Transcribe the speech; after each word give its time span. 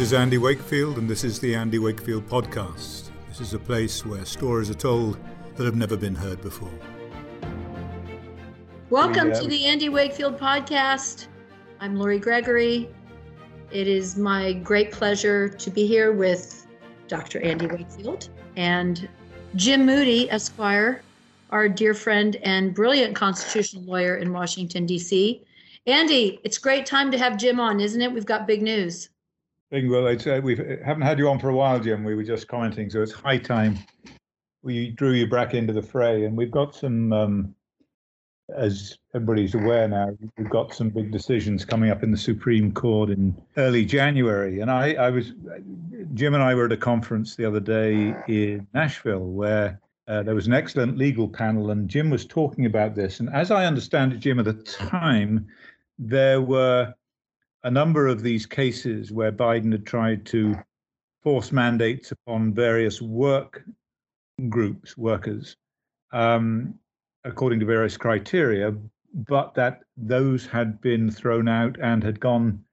This 0.00 0.12
is 0.12 0.14
Andy 0.14 0.38
Wakefield, 0.38 0.96
and 0.96 1.10
this 1.10 1.24
is 1.24 1.40
the 1.40 1.54
Andy 1.54 1.78
Wakefield 1.78 2.26
Podcast. 2.26 3.10
This 3.28 3.38
is 3.38 3.52
a 3.52 3.58
place 3.58 4.02
where 4.06 4.24
stories 4.24 4.70
are 4.70 4.74
told 4.74 5.18
that 5.56 5.66
have 5.66 5.76
never 5.76 5.94
been 5.94 6.14
heard 6.14 6.40
before. 6.40 6.72
Welcome 8.88 9.30
to 9.34 9.46
the 9.46 9.66
Andy 9.66 9.90
Wakefield 9.90 10.38
Podcast. 10.38 11.26
I'm 11.80 11.96
Lori 11.96 12.18
Gregory. 12.18 12.88
It 13.70 13.88
is 13.88 14.16
my 14.16 14.54
great 14.54 14.90
pleasure 14.90 15.50
to 15.50 15.70
be 15.70 15.86
here 15.86 16.12
with 16.12 16.66
Dr. 17.06 17.42
Andy 17.42 17.66
Wakefield 17.66 18.30
and 18.56 19.06
Jim 19.54 19.84
Moody, 19.84 20.30
Esquire, 20.30 21.02
our 21.50 21.68
dear 21.68 21.92
friend 21.92 22.36
and 22.36 22.74
brilliant 22.74 23.14
constitutional 23.14 23.82
lawyer 23.82 24.16
in 24.16 24.32
Washington, 24.32 24.86
D.C. 24.86 25.44
Andy, 25.86 26.40
it's 26.42 26.56
great 26.56 26.86
time 26.86 27.10
to 27.10 27.18
have 27.18 27.36
Jim 27.36 27.60
on, 27.60 27.80
isn't 27.80 28.00
it? 28.00 28.10
We've 28.10 28.24
got 28.24 28.46
big 28.46 28.62
news. 28.62 29.10
Well, 29.72 30.06
uh, 30.06 30.40
we 30.40 30.56
haven't 30.84 31.02
had 31.02 31.18
you 31.18 31.28
on 31.28 31.38
for 31.38 31.48
a 31.48 31.54
while, 31.54 31.78
Jim. 31.78 32.02
We 32.02 32.14
were 32.14 32.24
just 32.24 32.48
commenting, 32.48 32.90
so 32.90 33.02
it's 33.02 33.12
high 33.12 33.38
time 33.38 33.78
we 34.62 34.90
drew 34.90 35.12
you 35.12 35.26
back 35.26 35.54
into 35.54 35.72
the 35.72 35.82
fray, 35.82 36.24
and 36.24 36.36
we've 36.36 36.50
got 36.50 36.74
some, 36.74 37.12
um, 37.12 37.54
as 38.54 38.98
everybody's 39.14 39.54
aware 39.54 39.88
now, 39.88 40.16
we've 40.36 40.50
got 40.50 40.74
some 40.74 40.90
big 40.90 41.10
decisions 41.10 41.64
coming 41.64 41.90
up 41.90 42.02
in 42.02 42.10
the 42.10 42.18
Supreme 42.18 42.72
Court 42.72 43.10
in 43.10 43.34
early 43.56 43.84
January. 43.84 44.60
And 44.60 44.70
I, 44.70 44.94
I 44.94 45.10
was, 45.10 45.32
Jim 46.14 46.34
and 46.34 46.42
I 46.42 46.54
were 46.54 46.66
at 46.66 46.72
a 46.72 46.76
conference 46.76 47.36
the 47.36 47.44
other 47.44 47.60
day 47.60 48.14
in 48.28 48.66
Nashville 48.74 49.24
where 49.24 49.80
uh, 50.08 50.22
there 50.22 50.34
was 50.34 50.46
an 50.46 50.52
excellent 50.52 50.98
legal 50.98 51.28
panel, 51.28 51.70
and 51.70 51.88
Jim 51.88 52.10
was 52.10 52.26
talking 52.26 52.66
about 52.66 52.94
this. 52.94 53.20
And 53.20 53.30
as 53.30 53.50
I 53.50 53.64
understand 53.64 54.12
it, 54.12 54.18
Jim, 54.18 54.38
at 54.40 54.44
the 54.44 54.54
time, 54.54 55.46
there 55.98 56.40
were 56.40 56.92
a 57.62 57.70
number 57.70 58.06
of 58.06 58.22
these 58.22 58.46
cases 58.46 59.12
where 59.12 59.32
Biden 59.32 59.72
had 59.72 59.86
tried 59.86 60.24
to 60.26 60.56
force 61.22 61.52
mandates 61.52 62.12
upon 62.12 62.54
various 62.54 63.02
work 63.02 63.62
groups, 64.48 64.96
workers, 64.96 65.56
um, 66.12 66.74
according 67.24 67.60
to 67.60 67.66
various 67.66 67.96
criteria, 67.96 68.74
but 69.12 69.54
that 69.54 69.80
those 69.96 70.46
had 70.46 70.80
been 70.80 71.10
thrown 71.10 71.48
out 71.48 71.76
and 71.82 72.02
had 72.02 72.18
gone 72.20 72.64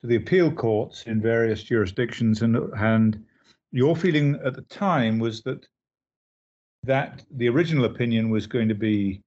to 0.00 0.06
the 0.06 0.16
appeal 0.16 0.52
courts 0.52 1.02
in 1.06 1.20
various 1.20 1.62
jurisdictions. 1.62 2.42
And, 2.42 2.56
and 2.76 3.24
your 3.72 3.96
feeling 3.96 4.38
at 4.44 4.54
the 4.54 4.62
time 4.62 5.18
was 5.18 5.42
that 5.42 5.66
that 6.84 7.24
the 7.32 7.48
original 7.48 7.84
opinion 7.86 8.30
was 8.30 8.46
going 8.46 8.68
to 8.68 8.74
be 8.74 9.20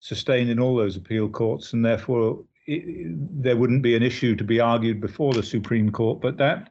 sustained 0.00 0.48
in 0.48 0.58
all 0.58 0.74
those 0.74 0.96
appeal 0.96 1.28
courts, 1.28 1.74
and 1.74 1.84
therefore 1.84 2.42
it, 2.66 3.42
there 3.42 3.56
wouldn't 3.56 3.82
be 3.82 3.96
an 3.96 4.02
issue 4.02 4.34
to 4.36 4.44
be 4.44 4.60
argued 4.60 5.00
before 5.00 5.32
the 5.32 5.42
Supreme 5.42 5.90
Court. 5.90 6.20
But 6.20 6.36
that 6.38 6.70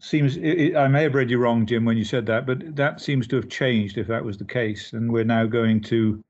seems, 0.00 0.36
it, 0.36 0.76
I 0.76 0.88
may 0.88 1.02
have 1.02 1.14
read 1.14 1.30
you 1.30 1.38
wrong, 1.38 1.66
Jim, 1.66 1.84
when 1.84 1.96
you 1.96 2.04
said 2.04 2.26
that, 2.26 2.46
but 2.46 2.76
that 2.76 3.00
seems 3.00 3.26
to 3.28 3.36
have 3.36 3.48
changed 3.48 3.98
if 3.98 4.06
that 4.08 4.24
was 4.24 4.38
the 4.38 4.44
case. 4.44 4.92
And 4.92 5.12
we're 5.12 5.24
now 5.24 5.46
going 5.46 5.80
to, 5.82 6.24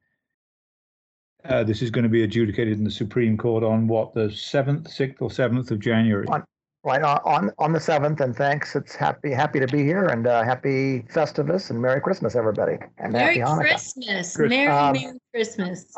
uh, 1.44 1.64
this 1.64 1.82
is 1.82 1.90
going 1.90 2.04
to 2.04 2.08
be 2.08 2.22
adjudicated 2.22 2.78
in 2.78 2.84
the 2.84 2.90
Supreme 2.90 3.36
Court 3.36 3.62
on 3.62 3.86
what, 3.86 4.14
the 4.14 4.28
7th, 4.28 4.88
6th, 4.94 5.16
or 5.20 5.28
7th 5.28 5.70
of 5.70 5.78
January? 5.78 6.26
On, 6.28 6.44
right 6.84 7.02
on 7.02 7.50
on 7.58 7.72
the 7.72 7.78
7th. 7.78 8.20
And 8.20 8.36
thanks. 8.36 8.76
It's 8.76 8.94
happy 8.94 9.30
happy 9.30 9.60
to 9.60 9.66
be 9.66 9.82
here 9.82 10.06
and 10.06 10.26
uh, 10.26 10.42
happy 10.42 11.00
Festivus 11.02 11.70
and 11.70 11.80
Merry 11.80 12.00
Christmas, 12.00 12.36
everybody. 12.36 12.78
And 12.98 13.12
Merry 13.12 13.40
Christmas. 13.40 14.38
Merry, 14.38 14.66
um, 14.68 14.92
Merry 14.92 15.18
Christmas. 15.32 15.94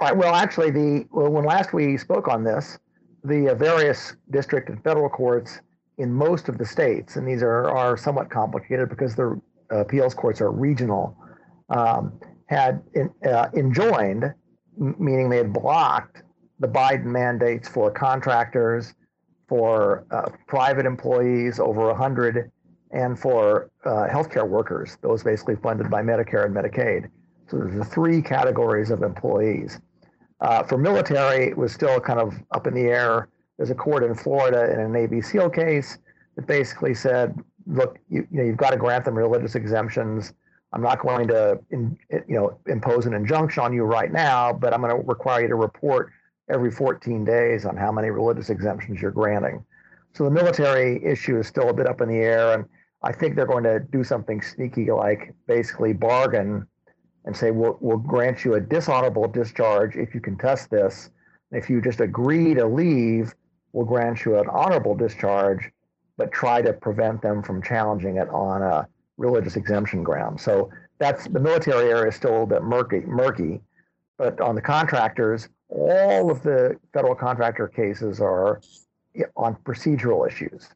Well, 0.00 0.34
actually, 0.34 0.70
the 0.70 1.06
well, 1.10 1.30
when 1.30 1.44
last 1.44 1.72
we 1.72 1.98
spoke 1.98 2.26
on 2.28 2.42
this, 2.42 2.78
the 3.22 3.50
uh, 3.50 3.54
various 3.54 4.16
district 4.30 4.70
and 4.70 4.82
federal 4.82 5.10
courts 5.10 5.60
in 5.98 6.10
most 6.12 6.48
of 6.48 6.56
the 6.56 6.64
states, 6.64 7.16
and 7.16 7.28
these 7.28 7.42
are 7.42 7.68
are 7.68 7.96
somewhat 7.96 8.30
complicated 8.30 8.88
because 8.88 9.14
the 9.14 9.40
uh, 9.70 9.76
appeals 9.80 10.14
courts 10.14 10.40
are 10.40 10.50
regional, 10.50 11.16
um, 11.68 12.18
had 12.46 12.82
in, 12.94 13.10
uh, 13.28 13.48
enjoined, 13.54 14.24
m- 14.80 14.96
meaning 14.98 15.28
they 15.28 15.36
had 15.36 15.52
blocked 15.52 16.22
the 16.60 16.68
Biden 16.68 17.04
mandates 17.04 17.68
for 17.68 17.90
contractors, 17.90 18.94
for 19.48 20.06
uh, 20.10 20.30
private 20.46 20.86
employees 20.86 21.58
over 21.58 21.86
100, 21.88 22.50
and 22.92 23.18
for 23.18 23.70
uh, 23.84 24.06
healthcare 24.08 24.48
workers, 24.48 24.96
those 25.02 25.22
basically 25.22 25.56
funded 25.56 25.90
by 25.90 26.02
Medicare 26.02 26.46
and 26.46 26.54
Medicaid. 26.54 27.08
So 27.48 27.58
there's 27.58 27.74
the 27.74 27.84
three 27.84 28.22
categories 28.22 28.90
of 28.90 29.02
employees. 29.02 29.80
Uh, 30.40 30.62
for 30.62 30.78
military, 30.78 31.48
it 31.48 31.56
was 31.56 31.72
still 31.72 32.00
kind 32.00 32.18
of 32.18 32.34
up 32.52 32.66
in 32.66 32.74
the 32.74 32.82
air. 32.82 33.28
There's 33.58 33.70
a 33.70 33.74
court 33.74 34.02
in 34.02 34.14
Florida 34.14 34.72
in 34.72 34.80
a 34.80 34.88
Navy 34.88 35.20
SEAL 35.20 35.50
case 35.50 35.98
that 36.36 36.46
basically 36.46 36.94
said, 36.94 37.38
look, 37.66 37.98
you, 38.08 38.26
you 38.30 38.38
know, 38.38 38.44
you've 38.44 38.56
got 38.56 38.70
to 38.70 38.78
grant 38.78 39.04
them 39.04 39.14
religious 39.14 39.54
exemptions. 39.54 40.32
I'm 40.72 40.82
not 40.82 41.00
going 41.00 41.28
to, 41.28 41.60
in, 41.70 41.98
you 42.10 42.36
know, 42.36 42.58
impose 42.66 43.06
an 43.06 43.12
injunction 43.12 43.62
on 43.62 43.72
you 43.72 43.82
right 43.82 44.10
now, 44.10 44.52
but 44.52 44.72
I'm 44.72 44.80
going 44.80 44.94
to 44.94 45.06
require 45.06 45.42
you 45.42 45.48
to 45.48 45.56
report 45.56 46.10
every 46.48 46.70
14 46.70 47.24
days 47.24 47.66
on 47.66 47.76
how 47.76 47.92
many 47.92 48.10
religious 48.10 48.50
exemptions 48.50 49.00
you're 49.02 49.10
granting. 49.10 49.64
So 50.14 50.24
the 50.24 50.30
military 50.30 51.04
issue 51.04 51.38
is 51.38 51.46
still 51.46 51.68
a 51.68 51.74
bit 51.74 51.86
up 51.86 52.00
in 52.00 52.08
the 52.08 52.16
air, 52.16 52.54
and 52.54 52.64
I 53.02 53.12
think 53.12 53.36
they're 53.36 53.46
going 53.46 53.64
to 53.64 53.80
do 53.80 54.02
something 54.02 54.40
sneaky, 54.42 54.90
like 54.90 55.34
basically 55.46 55.92
bargain 55.92 56.66
and 57.24 57.36
say, 57.36 57.50
we'll, 57.50 57.76
we'll 57.80 57.98
grant 57.98 58.44
you 58.44 58.54
a 58.54 58.60
dishonorable 58.60 59.28
discharge 59.28 59.96
if 59.96 60.14
you 60.14 60.20
contest 60.20 60.70
this. 60.70 61.10
If 61.52 61.68
you 61.68 61.80
just 61.80 62.00
agree 62.00 62.54
to 62.54 62.66
leave, 62.66 63.34
we'll 63.72 63.86
grant 63.86 64.24
you 64.24 64.38
an 64.38 64.48
honorable 64.48 64.94
discharge, 64.94 65.70
but 66.16 66.32
try 66.32 66.62
to 66.62 66.72
prevent 66.72 67.22
them 67.22 67.42
from 67.42 67.62
challenging 67.62 68.16
it 68.16 68.28
on 68.30 68.62
a 68.62 68.86
religious 69.16 69.56
exemption 69.56 70.02
ground. 70.02 70.40
So 70.40 70.70
that's 70.98 71.26
the 71.28 71.40
military 71.40 71.90
area 71.90 72.08
is 72.08 72.16
still 72.16 72.30
a 72.30 72.32
little 72.32 72.46
bit 72.46 72.62
murky, 72.62 73.00
murky. 73.00 73.60
But 74.16 74.40
on 74.40 74.54
the 74.54 74.62
contractors, 74.62 75.48
all 75.68 76.30
of 76.30 76.42
the 76.42 76.76
federal 76.92 77.14
contractor 77.14 77.68
cases 77.68 78.20
are 78.20 78.60
on 79.36 79.56
procedural 79.64 80.26
issues. 80.26 80.68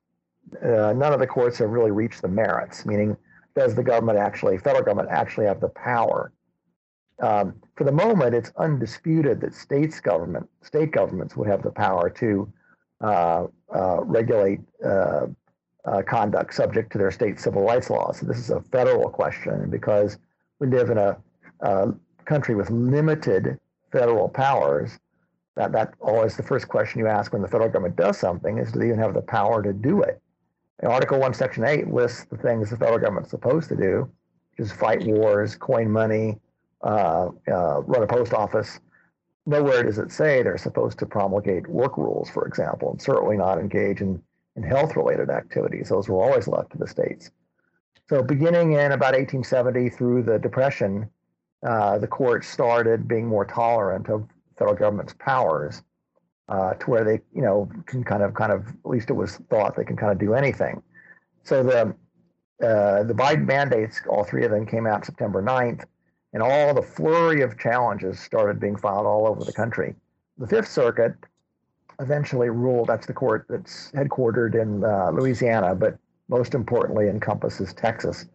Uh, 0.62 0.92
none 0.96 1.12
of 1.12 1.20
the 1.20 1.26
courts 1.26 1.58
have 1.58 1.70
really 1.70 1.90
reached 1.90 2.22
the 2.22 2.28
merits, 2.28 2.86
meaning 2.86 3.16
does 3.54 3.74
the 3.74 3.82
government 3.82 4.18
actually, 4.18 4.58
federal 4.58 4.84
government 4.84 5.08
actually 5.10 5.46
have 5.46 5.60
the 5.60 5.68
power? 5.68 6.32
Um, 7.20 7.54
for 7.76 7.84
the 7.84 7.92
moment, 7.92 8.34
it's 8.34 8.52
undisputed 8.56 9.40
that 9.40 9.54
states 9.54 10.00
government, 10.00 10.48
state 10.62 10.90
governments 10.90 11.36
would 11.36 11.48
have 11.48 11.62
the 11.62 11.70
power 11.70 12.10
to 12.10 12.52
uh, 13.00 13.46
uh, 13.74 14.00
regulate 14.04 14.60
uh, 14.84 15.26
uh 15.84 16.00
conduct 16.02 16.54
subject 16.54 16.90
to 16.92 16.98
their 16.98 17.10
state 17.10 17.38
civil 17.38 17.62
rights 17.62 17.90
laws. 17.90 18.18
So 18.18 18.26
this 18.26 18.38
is 18.38 18.50
a 18.50 18.60
federal 18.60 19.10
question 19.10 19.68
because 19.70 20.18
we 20.58 20.66
live 20.68 20.90
in 20.90 20.98
a, 20.98 21.16
a 21.60 21.92
country 22.24 22.54
with 22.54 22.70
limited 22.70 23.58
federal 23.92 24.28
powers. 24.28 24.98
That 25.56 25.72
that 25.72 25.94
always 26.00 26.36
the 26.36 26.42
first 26.42 26.68
question 26.68 26.98
you 26.98 27.06
ask 27.06 27.32
when 27.32 27.42
the 27.42 27.48
federal 27.48 27.68
government 27.68 27.96
does 27.96 28.18
something 28.18 28.58
is 28.58 28.72
do 28.72 28.80
they 28.80 28.86
even 28.86 28.98
have 28.98 29.14
the 29.14 29.22
power 29.22 29.62
to 29.62 29.72
do 29.72 30.02
it? 30.02 30.20
Article 30.82 31.20
1, 31.20 31.34
Section 31.34 31.64
8 31.64 31.88
lists 31.88 32.24
the 32.24 32.36
things 32.36 32.70
the 32.70 32.76
federal 32.76 32.98
government's 32.98 33.30
supposed 33.30 33.68
to 33.68 33.76
do, 33.76 34.10
which 34.50 34.66
is 34.66 34.72
fight 34.72 35.04
wars, 35.04 35.54
coin 35.56 35.90
money, 35.90 36.38
uh, 36.84 37.30
uh, 37.50 37.80
run 37.82 38.02
a 38.02 38.06
post 38.06 38.34
office. 38.34 38.78
Nowhere 39.46 39.82
does 39.82 39.98
it 39.98 40.12
say 40.12 40.42
they're 40.42 40.58
supposed 40.58 40.98
to 40.98 41.06
promulgate 41.06 41.66
work 41.66 41.98
rules, 41.98 42.30
for 42.30 42.46
example, 42.46 42.90
and 42.90 43.00
certainly 43.00 43.36
not 43.36 43.58
engage 43.58 44.00
in, 44.00 44.22
in 44.56 44.62
health 44.62 44.94
related 44.96 45.30
activities. 45.30 45.88
Those 45.88 46.08
were 46.08 46.22
always 46.22 46.46
left 46.46 46.72
to 46.72 46.78
the 46.78 46.86
states. 46.86 47.30
So, 48.08 48.22
beginning 48.22 48.72
in 48.72 48.92
about 48.92 49.14
1870 49.14 49.88
through 49.90 50.22
the 50.24 50.38
Depression, 50.38 51.08
uh, 51.66 51.98
the 51.98 52.06
courts 52.06 52.48
started 52.48 53.08
being 53.08 53.26
more 53.26 53.46
tolerant 53.46 54.08
of 54.10 54.28
federal 54.58 54.76
government's 54.76 55.14
powers 55.14 55.82
uh, 56.50 56.74
to 56.74 56.90
where 56.90 57.04
they, 57.04 57.20
you 57.34 57.40
know, 57.40 57.68
can 57.86 58.04
kind 58.04 58.22
of, 58.22 58.34
kind 58.34 58.52
of, 58.52 58.68
at 58.68 58.90
least 58.90 59.08
it 59.08 59.14
was 59.14 59.36
thought 59.48 59.74
they 59.74 59.84
can 59.84 59.96
kind 59.96 60.12
of 60.12 60.18
do 60.18 60.34
anything. 60.34 60.82
So 61.44 61.62
the 61.62 61.94
uh, 62.64 63.02
the 63.02 63.14
Biden 63.14 63.46
mandates, 63.46 64.00
all 64.08 64.24
three 64.24 64.44
of 64.44 64.50
them 64.50 64.64
came 64.64 64.86
out 64.86 65.04
September 65.04 65.42
9th, 65.42 65.84
and 66.34 66.42
all 66.42 66.74
the 66.74 66.82
flurry 66.82 67.40
of 67.40 67.56
challenges 67.58 68.20
started 68.20 68.60
being 68.60 68.76
filed 68.76 69.06
all 69.06 69.26
over 69.26 69.44
the 69.44 69.52
country. 69.52 69.94
The 70.36 70.48
Fifth 70.48 70.68
Circuit 70.68 71.14
eventually 72.00 72.50
ruled 72.50 72.88
that's 72.88 73.06
the 73.06 73.12
court 73.12 73.46
that's 73.48 73.92
headquartered 73.92 74.60
in 74.60 74.84
uh, 74.84 75.10
Louisiana, 75.10 75.76
but 75.76 75.96
most 76.28 76.54
importantly 76.54 77.08
encompasses 77.08 77.72
Texas. 77.72 78.26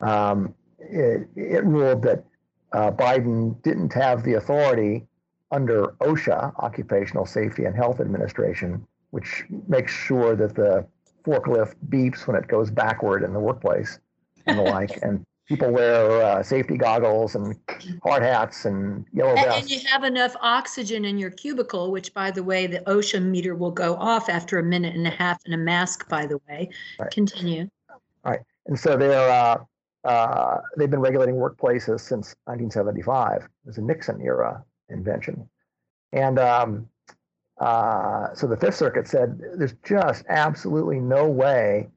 Um, 0.00 0.54
it, 0.78 1.26
it, 1.34 1.64
ruled 1.64 2.02
that 2.02 2.24
uh, 2.72 2.90
Biden 2.90 3.60
didn't 3.62 3.94
have 3.94 4.22
the 4.24 4.34
authority 4.34 5.06
under 5.50 5.94
OSHA, 6.00 6.54
Occupational 6.58 7.24
Safety 7.24 7.64
and 7.64 7.74
Health 7.74 8.00
Administration, 8.00 8.86
which 9.10 9.44
makes 9.66 9.92
sure 9.92 10.36
that 10.36 10.54
the 10.54 10.86
forklift 11.24 11.76
beeps 11.88 12.26
when 12.26 12.36
it 12.36 12.46
goes 12.46 12.70
backward 12.70 13.22
in 13.22 13.32
the 13.32 13.40
workplace 13.40 13.98
and 14.46 14.58
the 14.58 14.62
like. 14.62 14.98
And 15.02 15.24
people 15.48 15.70
wear 15.70 16.22
uh, 16.22 16.42
safety 16.42 16.76
goggles 16.76 17.34
and 17.34 17.56
hard 18.02 18.22
hats 18.22 18.66
and 18.66 19.06
yellow 19.12 19.34
vests. 19.34 19.60
and 19.62 19.70
you 19.70 19.80
have 19.88 20.04
enough 20.04 20.36
oxygen 20.40 21.06
in 21.06 21.18
your 21.18 21.30
cubicle, 21.30 21.90
which, 21.90 22.12
by 22.12 22.30
the 22.30 22.42
way, 22.42 22.66
the 22.66 22.80
OSHA 22.80 23.22
meter 23.22 23.54
will 23.54 23.70
go 23.70 23.96
off 23.96 24.28
after 24.28 24.58
a 24.58 24.62
minute 24.62 24.94
and 24.94 25.06
a 25.06 25.10
half 25.10 25.38
in 25.46 25.54
a 25.54 25.56
mask. 25.56 26.08
By 26.08 26.26
the 26.26 26.38
way, 26.48 26.68
Right. 26.98 27.10
continue. 27.10 27.68
All 27.90 28.32
right. 28.32 28.40
And 28.66 28.78
so 28.78 28.96
they're 28.96 29.30
uh, 29.30 29.64
uh, 30.04 30.58
they've 30.76 30.90
been 30.90 31.00
regulating 31.00 31.34
workplaces 31.34 32.00
since 32.00 32.36
1975. 32.44 33.42
It 33.42 33.48
was 33.64 33.78
a 33.78 33.82
Nixon 33.82 34.20
era 34.20 34.62
invention, 34.90 35.48
and 36.12 36.38
um, 36.38 36.88
uh, 37.58 38.34
so 38.34 38.46
the 38.46 38.56
Fifth 38.56 38.76
Circuit 38.76 39.08
said 39.08 39.40
there's 39.56 39.74
just 39.82 40.24
absolutely 40.28 41.00
no 41.00 41.26
way, 41.26 41.88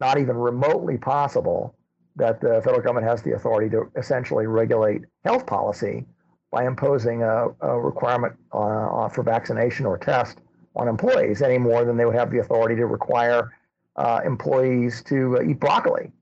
not 0.00 0.18
even 0.18 0.36
remotely 0.36 0.98
possible, 0.98 1.75
that 2.16 2.40
the 2.40 2.60
federal 2.64 2.80
government 2.80 3.06
has 3.06 3.22
the 3.22 3.32
authority 3.32 3.68
to 3.70 3.90
essentially 3.96 4.46
regulate 4.46 5.02
health 5.24 5.46
policy 5.46 6.04
by 6.50 6.66
imposing 6.66 7.22
a, 7.22 7.48
a 7.60 7.78
requirement 7.78 8.34
uh, 8.52 9.08
for 9.08 9.22
vaccination 9.22 9.84
or 9.84 9.98
test 9.98 10.40
on 10.74 10.88
employees 10.88 11.42
any 11.42 11.58
more 11.58 11.84
than 11.84 11.96
they 11.96 12.04
would 12.04 12.14
have 12.14 12.30
the 12.30 12.38
authority 12.38 12.76
to 12.76 12.86
require 12.86 13.52
uh, 13.96 14.20
employees 14.24 15.02
to 15.02 15.38
uh, 15.38 15.42
eat 15.42 15.58
broccoli 15.58 16.12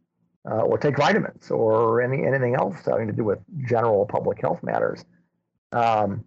uh, 0.51 0.61
or 0.61 0.79
take 0.79 0.97
vitamins 0.97 1.51
or 1.51 2.01
any 2.03 2.25
anything 2.25 2.55
else 2.55 2.77
having 2.85 3.07
to 3.07 3.13
do 3.13 3.25
with 3.25 3.39
general 3.67 4.07
public 4.07 4.41
health 4.41 4.63
matters. 4.63 5.05
Um, 5.73 6.25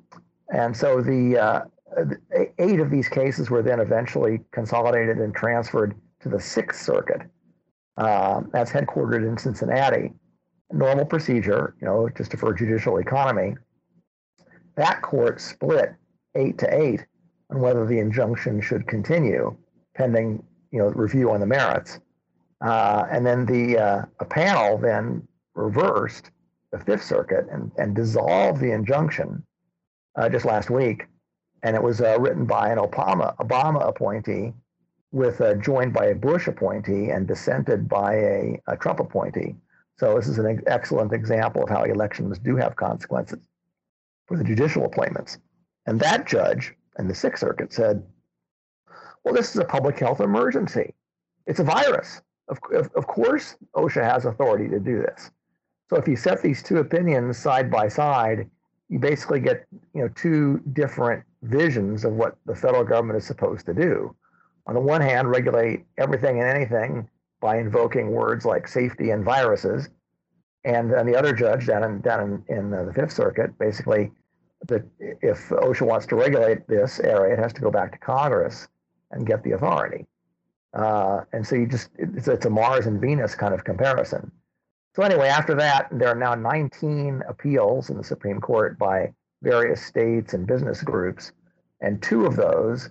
and 0.54 0.76
so 0.76 1.02
the 1.02 1.38
uh, 1.38 1.62
the 1.96 2.52
eight 2.60 2.80
of 2.80 2.92
these 2.92 3.08
cases 3.08 3.50
were 3.50 3.62
then 3.62 3.80
eventually 3.80 4.42
consolidated 4.52 5.18
and 5.18 5.34
transferred 5.34 5.96
to 6.22 6.30
the 6.30 6.40
Sixth 6.40 6.82
Circuit. 6.82 7.22
Um, 7.98 8.50
that's 8.54 8.72
headquartered 8.72 9.28
in 9.28 9.38
Cincinnati. 9.38 10.14
Normal 10.72 11.06
procedure, 11.06 11.76
you 11.82 11.88
know, 11.88 12.10
just 12.16 12.36
for 12.38 12.54
judicial 12.54 12.98
economy. 12.98 13.56
That 14.76 15.02
court 15.02 15.42
split 15.42 15.96
eight 16.36 16.58
to 16.60 16.74
eight 16.74 17.06
on 17.50 17.60
whether 17.60 17.86
the 17.86 18.00
injunction 18.00 18.62
should 18.62 18.88
continue 18.88 19.56
pending, 19.96 20.44
you 20.72 20.80
know, 20.80 20.90
review 20.90 21.32
on 21.32 21.40
the 21.40 21.46
merits. 21.46 22.00
Uh, 22.62 23.06
and 23.10 23.26
then 23.26 23.46
the 23.46 23.78
uh, 23.78 24.06
a 24.20 24.26
panel 24.26 24.78
then 24.78 25.28
reversed 25.56 26.32
the 26.72 26.80
Fifth 26.80 27.04
Circuit 27.04 27.48
and, 27.52 27.72
and 27.78 27.96
dissolved 27.96 28.62
the 28.62 28.72
injunction 28.72 29.44
uh, 30.16 30.30
just 30.30 30.46
last 30.46 30.70
week. 30.70 31.06
And 31.64 31.76
it 31.76 31.82
was 31.82 32.02
uh, 32.02 32.18
written 32.20 32.46
by 32.46 32.70
an 32.70 32.78
Obama 32.78 33.36
Obama 33.38 33.88
appointee, 33.88 34.54
with 35.12 35.42
uh, 35.42 35.56
joined 35.56 35.94
by 35.94 36.08
a 36.08 36.16
Bush 36.16 36.48
appointee 36.48 37.10
and 37.10 37.28
dissented 37.28 37.88
by 37.88 38.14
a, 38.16 38.62
a 38.68 38.78
Trump 38.78 39.00
appointee. 39.00 39.56
So 39.98 40.16
this 40.16 40.28
is 40.28 40.38
an 40.38 40.46
ex- 40.46 40.64
excellent 40.68 41.14
example 41.14 41.64
of 41.64 41.70
how 41.70 41.84
elections 41.84 42.38
do 42.40 42.56
have 42.56 42.76
consequences 42.76 43.40
for 44.28 44.38
the 44.38 44.44
judicial 44.44 44.86
appointments. 44.86 45.40
And 45.86 46.00
that 46.02 46.28
judge 46.28 46.74
in 47.00 47.08
the 47.08 47.16
Sixth 47.16 47.42
Circuit 47.42 47.72
said, 47.72 48.04
"Well, 49.24 49.34
this 49.34 49.52
is 49.56 49.62
a 49.62 49.66
public 49.66 49.98
health 49.98 50.20
emergency. 50.20 50.94
It's 51.46 51.60
a 51.60 51.64
virus. 51.64 52.22
Of, 52.50 52.60
of, 52.74 52.92
of 52.96 53.08
course, 53.08 53.56
OSHA 53.76 54.04
has 54.04 54.26
authority 54.26 54.70
to 54.70 54.80
do 54.80 55.02
this. 55.02 55.32
So 55.90 55.96
if 55.96 56.08
you 56.08 56.16
set 56.16 56.42
these 56.42 56.62
two 56.62 56.78
opinions 56.78 57.38
side 57.38 57.72
by 57.72 57.88
side, 57.88 58.50
you 58.90 59.00
basically 59.00 59.40
get 59.40 59.66
you 59.94 60.02
know 60.02 60.10
two 60.10 60.62
different 60.74 61.24
visions 61.44 62.06
of 62.06 62.14
what 62.14 62.38
the 62.46 62.56
federal 62.56 62.84
government 62.84 63.18
is 63.18 63.26
supposed 63.26 63.66
to 63.66 63.74
do. 63.74 64.16
On 64.68 64.74
the 64.74 64.82
one 64.82 65.02
hand, 65.02 65.30
regulate 65.30 65.86
everything 65.98 66.40
and 66.40 66.50
anything 66.50 67.10
by 67.40 67.58
invoking 67.58 68.12
words 68.12 68.46
like 68.46 68.68
safety 68.68 69.12
and 69.12 69.24
viruses, 69.24 69.90
and 70.66 70.92
then 70.92 71.06
the 71.06 71.16
other 71.16 71.34
judge 71.34 71.68
down 71.68 71.84
in 71.84 72.02
down 72.02 72.44
in, 72.50 72.58
in 72.58 72.70
the 72.70 72.94
Fifth 72.94 73.14
Circuit 73.14 73.58
basically 73.58 74.12
that 74.68 74.84
if 75.00 75.50
OSHA 75.50 75.84
wants 75.84 76.06
to 76.08 76.16
regulate 76.16 76.68
this 76.68 77.00
area, 77.00 77.34
it 77.34 77.40
has 77.40 77.54
to 77.54 77.62
go 77.62 77.72
back 77.72 77.92
to 77.94 77.98
Congress 78.00 78.68
and 79.12 79.26
get 79.26 79.44
the 79.44 79.52
authority. 79.52 80.06
Uh, 80.74 81.22
and 81.32 81.46
so 81.46 81.56
you 81.56 81.68
just 81.68 81.90
it's, 81.98 82.28
it's 82.28 82.46
a 82.46 82.50
Mars 82.50 82.88
and 82.88 83.00
Venus 83.00 83.36
kind 83.36 83.54
of 83.54 83.64
comparison. 83.64 84.32
So 84.96 85.04
anyway, 85.04 85.28
after 85.28 85.54
that, 85.56 85.88
there 85.92 86.10
are 86.10 86.16
now 86.16 86.34
19 86.34 87.24
appeals 87.30 87.90
in 87.90 87.98
the 87.98 88.04
Supreme 88.04 88.42
Court 88.42 88.78
by 88.78 89.14
various 89.44 89.86
states 89.86 90.34
and 90.34 90.48
business 90.48 90.82
groups, 90.82 91.32
and 91.82 92.02
two 92.02 92.26
of 92.26 92.36
those, 92.36 92.90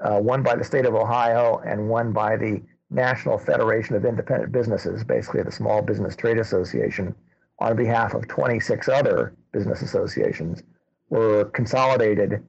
uh, 0.00 0.18
one 0.20 0.42
by 0.42 0.54
the 0.54 0.64
state 0.64 0.86
of 0.86 0.94
Ohio 0.94 1.62
and 1.66 1.88
one 1.88 2.12
by 2.12 2.36
the 2.36 2.62
National 2.90 3.38
Federation 3.38 3.96
of 3.96 4.04
Independent 4.04 4.52
Businesses, 4.52 5.04
basically 5.04 5.42
the 5.42 5.52
Small 5.52 5.82
Business 5.82 6.16
Trade 6.16 6.38
Association, 6.38 7.14
on 7.60 7.76
behalf 7.76 8.14
of 8.14 8.26
26 8.28 8.88
other 8.88 9.34
business 9.52 9.82
associations, 9.82 10.62
were 11.08 11.44
consolidated 11.46 12.44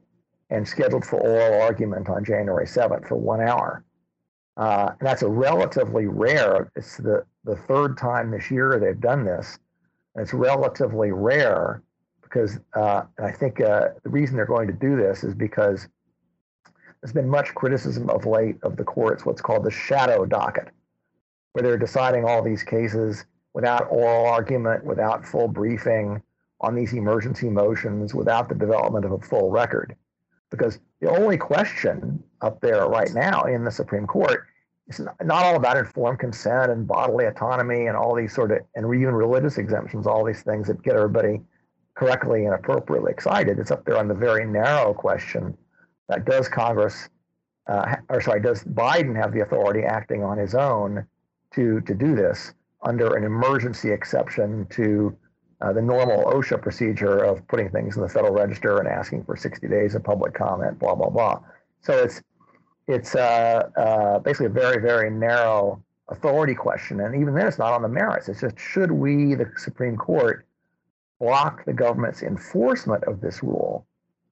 and 0.50 0.66
scheduled 0.66 1.04
for 1.04 1.20
oral 1.20 1.62
argument 1.62 2.08
on 2.08 2.24
January 2.24 2.66
7th 2.66 3.08
for 3.08 3.16
one 3.16 3.40
hour. 3.40 3.84
Uh, 4.56 4.92
and 4.98 5.06
that's 5.06 5.22
a 5.22 5.28
relatively 5.28 6.06
rare. 6.06 6.70
It's 6.76 6.96
the 6.96 7.24
the 7.44 7.56
third 7.56 7.96
time 7.96 8.30
this 8.30 8.50
year 8.50 8.78
they've 8.78 9.00
done 9.00 9.24
this. 9.24 9.58
And 10.14 10.22
it's 10.22 10.34
relatively 10.34 11.12
rare 11.12 11.82
because 12.22 12.58
uh, 12.74 13.02
I 13.22 13.30
think 13.30 13.60
uh, 13.60 13.90
the 14.02 14.10
reason 14.10 14.36
they're 14.36 14.46
going 14.46 14.66
to 14.66 14.72
do 14.72 14.96
this 14.96 15.22
is 15.22 15.34
because 15.34 15.88
there's 17.06 17.14
been 17.14 17.28
much 17.28 17.54
criticism 17.54 18.10
of 18.10 18.26
late 18.26 18.56
of 18.64 18.76
the 18.76 18.82
courts, 18.82 19.24
what's 19.24 19.40
called 19.40 19.62
the 19.62 19.70
shadow 19.70 20.26
docket, 20.26 20.70
where 21.52 21.62
they're 21.62 21.78
deciding 21.78 22.24
all 22.24 22.42
these 22.42 22.64
cases 22.64 23.24
without 23.54 23.86
oral 23.90 24.26
argument, 24.26 24.84
without 24.84 25.24
full 25.24 25.46
briefing 25.46 26.20
on 26.60 26.74
these 26.74 26.92
emergency 26.94 27.48
motions, 27.48 28.12
without 28.12 28.48
the 28.48 28.56
development 28.56 29.04
of 29.04 29.12
a 29.12 29.20
full 29.20 29.52
record. 29.52 29.94
Because 30.50 30.80
the 31.00 31.08
only 31.08 31.36
question 31.36 32.20
up 32.40 32.60
there 32.60 32.84
right 32.88 33.14
now 33.14 33.44
in 33.44 33.62
the 33.62 33.70
Supreme 33.70 34.08
Court 34.08 34.44
it's 34.88 35.00
not 35.00 35.44
all 35.44 35.54
about 35.54 35.76
informed 35.76 36.18
consent 36.18 36.72
and 36.72 36.88
bodily 36.88 37.26
autonomy 37.26 37.86
and 37.86 37.96
all 37.96 38.16
these 38.16 38.32
sort 38.34 38.50
of 38.50 38.58
and 38.74 38.92
even 38.92 39.14
religious 39.14 39.58
exemptions, 39.58 40.08
all 40.08 40.24
these 40.24 40.42
things 40.42 40.66
that 40.66 40.82
get 40.82 40.96
everybody 40.96 41.40
correctly 41.94 42.46
and 42.46 42.54
appropriately 42.54 43.12
excited. 43.12 43.60
It's 43.60 43.70
up 43.70 43.84
there 43.84 43.96
on 43.96 44.08
the 44.08 44.14
very 44.14 44.44
narrow 44.44 44.92
question 44.92 45.56
that 46.08 46.24
does 46.24 46.48
Congress, 46.48 47.08
uh, 47.66 47.96
or 48.08 48.20
sorry, 48.20 48.40
does 48.40 48.64
Biden 48.64 49.16
have 49.16 49.32
the 49.32 49.40
authority 49.40 49.82
acting 49.82 50.22
on 50.22 50.38
his 50.38 50.54
own 50.54 51.06
to 51.54 51.80
to 51.82 51.94
do 51.94 52.14
this 52.14 52.54
under 52.82 53.16
an 53.16 53.24
emergency 53.24 53.90
exception 53.90 54.66
to 54.70 55.16
uh, 55.60 55.72
the 55.72 55.82
normal 55.82 56.24
OSHA 56.24 56.60
procedure 56.60 57.24
of 57.24 57.46
putting 57.48 57.70
things 57.70 57.96
in 57.96 58.02
the 58.02 58.08
Federal 58.08 58.34
Register 58.34 58.78
and 58.78 58.86
asking 58.86 59.24
for 59.24 59.36
60 59.36 59.66
days 59.68 59.94
of 59.94 60.04
public 60.04 60.34
comment, 60.34 60.78
blah 60.78 60.94
blah 60.94 61.08
blah. 61.08 61.40
So 61.80 61.92
it's 61.94 62.22
it's 62.88 63.14
uh, 63.14 63.68
uh, 63.76 64.18
basically 64.20 64.46
a 64.46 64.50
very, 64.50 64.80
very 64.80 65.10
narrow 65.10 65.82
authority 66.08 66.54
question. 66.54 67.00
And 67.00 67.20
even 67.20 67.34
then, 67.34 67.46
it's 67.46 67.58
not 67.58 67.72
on 67.72 67.82
the 67.82 67.88
merits. 67.88 68.28
It's 68.28 68.40
just 68.40 68.58
should 68.58 68.92
we, 68.92 69.34
the 69.34 69.50
Supreme 69.56 69.96
Court, 69.96 70.46
block 71.18 71.64
the 71.64 71.72
government's 71.72 72.22
enforcement 72.22 73.04
of 73.04 73.20
this 73.20 73.42
rule 73.42 73.86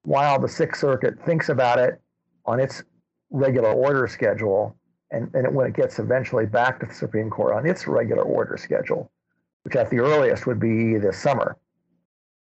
while 0.04 0.38
the 0.38 0.48
Sixth 0.48 0.80
Circuit 0.80 1.20
thinks 1.24 1.48
about 1.48 1.78
it 1.78 2.00
on 2.46 2.60
its 2.60 2.82
regular 3.30 3.72
order 3.72 4.06
schedule, 4.06 4.76
and, 5.10 5.34
and 5.34 5.54
when 5.54 5.66
it 5.66 5.74
gets 5.74 5.98
eventually 5.98 6.46
back 6.46 6.78
to 6.80 6.86
the 6.86 6.94
Supreme 6.94 7.30
Court 7.30 7.54
on 7.54 7.66
its 7.66 7.86
regular 7.86 8.22
order 8.22 8.56
schedule, 8.56 9.10
which 9.62 9.76
at 9.76 9.90
the 9.90 9.98
earliest 9.98 10.46
would 10.46 10.60
be 10.60 10.98
this 10.98 11.18
summer. 11.18 11.56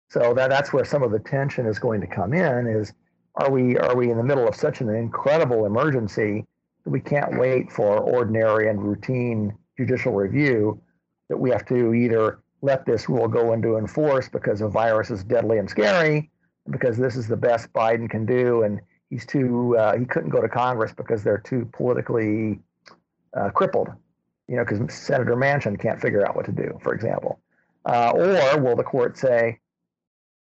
So 0.08 0.34
that, 0.34 0.50
that's 0.50 0.72
where 0.72 0.84
some 0.84 1.02
of 1.02 1.10
the 1.10 1.18
tension 1.18 1.66
is 1.66 1.78
going 1.78 2.00
to 2.00 2.06
come 2.06 2.32
in 2.32 2.66
is 2.66 2.92
are 3.36 3.50
we 3.50 3.76
are 3.76 3.94
we 3.94 4.10
in 4.10 4.16
the 4.16 4.22
middle 4.22 4.48
of 4.48 4.54
such 4.54 4.80
an 4.80 4.88
incredible 4.88 5.66
emergency 5.66 6.46
that 6.84 6.90
we 6.90 7.00
can't 7.00 7.38
wait 7.38 7.70
for 7.70 7.98
ordinary 7.98 8.70
and 8.70 8.82
routine 8.82 9.52
judicial 9.76 10.12
review 10.12 10.80
that 11.28 11.36
we 11.36 11.50
have 11.50 11.66
to 11.66 11.92
either 11.92 12.38
let 12.62 12.86
this 12.86 13.08
rule 13.08 13.28
go 13.28 13.52
into 13.52 13.76
enforce 13.76 14.28
because 14.28 14.62
a 14.62 14.68
virus 14.68 15.10
is 15.10 15.22
deadly 15.22 15.58
and 15.58 15.68
scary 15.68 16.30
because 16.70 16.96
this 16.96 17.16
is 17.16 17.26
the 17.26 17.36
best 17.36 17.72
Biden 17.72 18.08
can 18.08 18.26
do 18.26 18.62
and 18.62 18.80
he's 19.10 19.26
too 19.26 19.76
uh, 19.76 19.96
he 19.96 20.04
couldn't 20.04 20.30
go 20.30 20.40
to 20.40 20.48
Congress 20.48 20.92
because 20.92 21.22
they're 21.22 21.38
too 21.38 21.68
politically 21.72 22.60
uh, 23.36 23.50
crippled 23.50 23.88
you 24.48 24.56
know 24.56 24.64
because 24.64 24.94
Senator 24.94 25.36
Manchin 25.36 25.78
can't 25.80 26.00
figure 26.00 26.26
out 26.26 26.36
what 26.36 26.46
to 26.46 26.52
do 26.52 26.78
for 26.82 26.94
example 26.94 27.40
uh, 27.84 28.12
or 28.14 28.60
will 28.60 28.76
the 28.76 28.84
court 28.84 29.16
say 29.16 29.58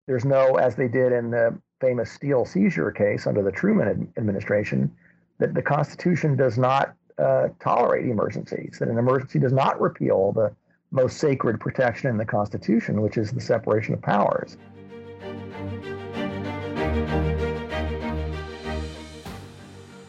there's 0.07 0.25
no 0.25 0.57
as 0.57 0.75
they 0.75 0.89
did 0.89 1.13
in 1.13 1.31
the 1.31 1.59
famous 1.81 2.11
steel 2.11 2.45
seizure 2.45 2.91
case 2.91 3.27
under 3.27 3.43
the 3.43 3.53
Truman 3.53 4.13
administration 4.17 4.91
that 5.39 5.55
the 5.55 5.63
Constitution 5.63 6.37
does 6.37 6.59
not 6.59 6.95
uh, 7.19 7.49
tolerate 7.61 8.07
emergencies, 8.07 8.77
that 8.79 8.89
an 8.89 8.99
emergency 8.99 9.39
does 9.39 9.53
not 9.53 9.81
repeal 9.81 10.33
the 10.33 10.55
most 10.91 11.19
sacred 11.19 11.61
protection 11.61 12.11
in 12.11 12.17
the 12.17 12.25
Constitution, 12.25 13.03
which 13.03 13.17
is 13.17 13.31
the 13.31 13.41
separation 13.41 13.95
of 13.95 14.03
powers. 14.03 14.57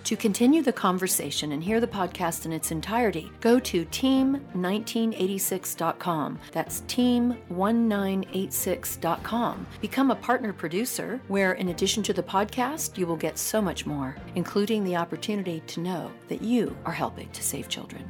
To 0.10 0.16
continue 0.16 0.64
the 0.64 0.74
conversation 0.74 1.52
and 1.52 1.64
hear 1.64 1.80
the 1.80 1.86
podcast 1.86 2.48
in 2.48 2.52
its 2.52 2.72
entirety, 2.72 3.32
go 3.42 3.60
to 3.60 3.86
team1986.com. 3.86 6.40
That's 6.52 6.82
team1986.com. 6.82 9.68
Become 9.82 10.10
a 10.10 10.16
partner 10.16 10.52
producer, 10.52 11.22
where 11.28 11.54
in 11.54 11.70
addition 11.70 12.02
to 12.02 12.14
the 12.14 12.24
podcast, 12.24 12.98
you 12.98 13.06
will 13.06 13.18
get 13.18 13.38
so 13.38 13.62
much 13.62 13.86
more, 13.86 14.16
including 14.34 14.84
the 14.84 14.96
opportunity 14.96 15.62
to 15.68 15.80
know 15.80 16.12
that 16.28 16.42
you 16.42 16.76
are 16.86 16.92
helping 16.92 17.30
to 17.30 17.44
save 17.44 17.70
children. 17.70 18.10